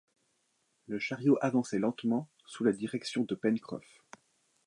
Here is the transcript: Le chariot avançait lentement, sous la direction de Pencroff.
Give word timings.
Le 0.87 0.97
chariot 0.97 1.37
avançait 1.41 1.77
lentement, 1.77 2.27
sous 2.47 2.63
la 2.63 2.71
direction 2.71 3.23
de 3.23 3.35
Pencroff. 3.35 3.85